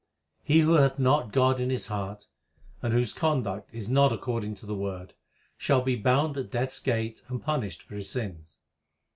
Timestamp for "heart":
1.85-2.25